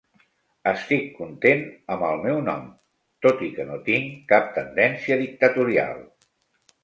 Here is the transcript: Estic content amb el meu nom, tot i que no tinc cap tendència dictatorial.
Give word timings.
Estic 0.69 1.09
content 1.17 1.59
amb 1.95 2.05
el 2.07 2.17
meu 2.23 2.39
nom, 2.47 2.63
tot 3.25 3.43
i 3.47 3.51
que 3.57 3.67
no 3.71 3.77
tinc 3.89 4.15
cap 4.33 4.49
tendència 4.57 5.19
dictatorial. 5.23 6.01